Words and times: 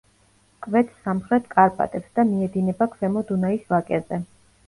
კვეთს 0.67 1.03
სამხრეთ 1.07 1.49
კარპატებს 1.51 2.09
და 2.19 2.25
მიედინება 2.31 2.87
ქვემო 2.95 3.23
დუნაის 3.33 3.71
ვაკეზე. 3.75 4.19